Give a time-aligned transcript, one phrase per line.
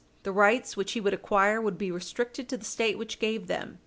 [0.23, 3.77] The rights which he would acquire would be restricted to the State which gave them.